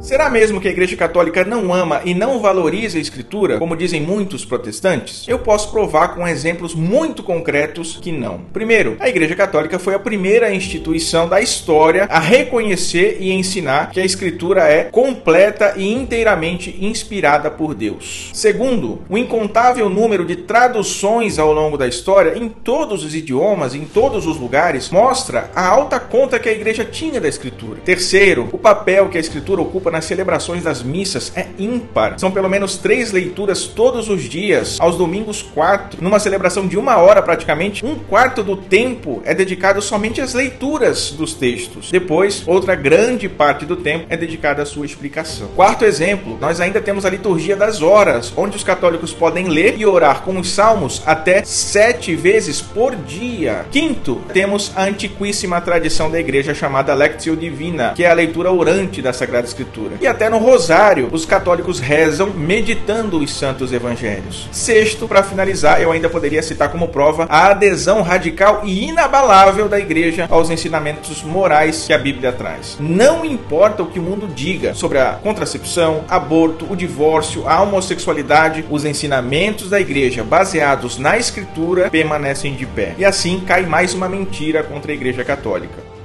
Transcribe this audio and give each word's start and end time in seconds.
Será 0.00 0.28
mesmo 0.28 0.60
que 0.60 0.68
a 0.68 0.70
Igreja 0.70 0.94
Católica 0.94 1.42
não 1.42 1.72
ama 1.72 2.02
e 2.04 2.14
não 2.14 2.38
valoriza 2.38 2.98
a 2.98 3.00
Escritura, 3.00 3.58
como 3.58 3.74
dizem 3.74 4.00
muitos 4.00 4.44
protestantes? 4.44 5.26
Eu 5.26 5.38
posso 5.38 5.70
provar 5.70 6.08
com 6.08 6.28
exemplos 6.28 6.74
muito 6.74 7.22
concretos 7.22 7.98
que 8.00 8.12
não. 8.12 8.42
Primeiro, 8.52 8.96
a 9.00 9.08
Igreja 9.08 9.34
Católica 9.34 9.78
foi 9.78 9.94
a 9.94 9.98
primeira 9.98 10.52
instituição 10.52 11.26
da 11.26 11.40
história 11.40 12.06
a 12.10 12.20
reconhecer 12.20 13.16
e 13.20 13.32
ensinar 13.32 13.90
que 13.90 13.98
a 13.98 14.04
Escritura 14.04 14.64
é 14.64 14.84
completa 14.84 15.74
e 15.76 15.90
inteiramente 15.90 16.76
inspirada 16.80 17.50
por 17.50 17.74
Deus. 17.74 18.30
Segundo, 18.34 19.02
o 19.08 19.16
incontável 19.16 19.88
número 19.88 20.26
de 20.26 20.36
traduções 20.36 21.38
ao 21.38 21.52
longo 21.52 21.78
da 21.78 21.88
história 21.88 22.36
em 22.36 22.48
todos 22.48 23.02
os 23.02 23.14
idiomas, 23.14 23.74
em 23.74 23.86
todos 23.86 24.26
os 24.26 24.36
lugares, 24.36 24.90
mostra 24.90 25.50
a 25.54 25.66
alta 25.66 25.98
conta 25.98 26.38
que 26.38 26.50
a 26.50 26.52
Igreja 26.52 26.84
tinha 26.84 27.20
da 27.20 27.28
Escritura. 27.28 27.80
Terceiro, 27.82 28.50
o 28.52 28.58
papel 28.58 29.08
que 29.08 29.16
a 29.16 29.20
Escritura 29.20 29.62
ocupa 29.62 29.85
nas 29.90 30.04
celebrações 30.04 30.64
das 30.64 30.82
missas 30.82 31.32
é 31.36 31.46
ímpar. 31.58 32.18
São 32.18 32.30
pelo 32.30 32.48
menos 32.48 32.76
três 32.76 33.12
leituras 33.12 33.64
todos 33.64 34.08
os 34.08 34.22
dias, 34.22 34.78
aos 34.80 34.96
domingos 34.96 35.42
quatro. 35.42 36.02
Numa 36.02 36.18
celebração 36.18 36.66
de 36.66 36.76
uma 36.76 36.96
hora 36.96 37.22
praticamente, 37.22 37.84
um 37.84 37.94
quarto 37.94 38.42
do 38.42 38.56
tempo 38.56 39.22
é 39.24 39.34
dedicado 39.34 39.80
somente 39.80 40.20
às 40.20 40.34
leituras 40.34 41.10
dos 41.10 41.34
textos. 41.34 41.90
Depois, 41.90 42.42
outra 42.46 42.74
grande 42.74 43.28
parte 43.28 43.64
do 43.64 43.76
tempo 43.76 44.06
é 44.08 44.16
dedicada 44.16 44.62
à 44.62 44.66
sua 44.66 44.86
explicação. 44.86 45.48
Quarto 45.54 45.84
exemplo, 45.84 46.38
nós 46.40 46.60
ainda 46.60 46.80
temos 46.80 47.04
a 47.04 47.10
liturgia 47.10 47.56
das 47.56 47.82
horas, 47.82 48.32
onde 48.36 48.56
os 48.56 48.64
católicos 48.64 49.12
podem 49.12 49.48
ler 49.48 49.78
e 49.78 49.86
orar 49.86 50.22
com 50.22 50.38
os 50.38 50.50
salmos 50.50 51.02
até 51.06 51.44
sete 51.44 52.14
vezes 52.14 52.60
por 52.60 52.94
dia. 52.96 53.66
Quinto, 53.70 54.20
temos 54.32 54.72
a 54.74 54.84
antiquíssima 54.84 55.60
tradição 55.60 56.10
da 56.10 56.18
igreja 56.18 56.54
chamada 56.54 56.94
Lectio 56.94 57.36
Divina, 57.36 57.92
que 57.94 58.04
é 58.04 58.10
a 58.10 58.14
leitura 58.14 58.50
orante 58.50 59.00
da 59.00 59.12
Sagrada 59.12 59.46
Escritura 59.46 59.75
E 60.00 60.06
até 60.06 60.28
no 60.28 60.38
Rosário, 60.38 61.08
os 61.12 61.24
católicos 61.24 61.78
rezam 61.78 62.30
meditando 62.30 63.18
os 63.18 63.32
santos 63.32 63.72
evangelhos. 63.72 64.48
Sexto, 64.52 65.06
para 65.06 65.22
finalizar, 65.22 65.80
eu 65.80 65.92
ainda 65.92 66.08
poderia 66.08 66.42
citar 66.42 66.70
como 66.70 66.88
prova 66.88 67.26
a 67.28 67.48
adesão 67.48 68.02
radical 68.02 68.62
e 68.64 68.88
inabalável 68.88 69.68
da 69.68 69.78
igreja 69.78 70.26
aos 70.30 70.50
ensinamentos 70.50 71.22
morais 71.22 71.84
que 71.86 71.92
a 71.92 71.98
Bíblia 71.98 72.32
traz. 72.32 72.76
Não 72.80 73.24
importa 73.24 73.82
o 73.82 73.86
que 73.86 73.98
o 73.98 74.02
mundo 74.02 74.28
diga 74.28 74.74
sobre 74.74 74.98
a 74.98 75.12
contracepção, 75.22 76.04
aborto, 76.08 76.66
o 76.70 76.76
divórcio, 76.76 77.48
a 77.48 77.62
homossexualidade, 77.62 78.64
os 78.70 78.84
ensinamentos 78.84 79.70
da 79.70 79.80
igreja 79.80 80.24
baseados 80.24 80.98
na 80.98 81.18
escritura 81.18 81.90
permanecem 81.90 82.54
de 82.54 82.66
pé. 82.66 82.94
E 82.98 83.04
assim 83.04 83.40
cai 83.40 83.64
mais 83.64 83.94
uma 83.94 84.08
mentira 84.08 84.62
contra 84.62 84.92
a 84.92 84.94
igreja 84.94 85.24
católica. 85.24 85.95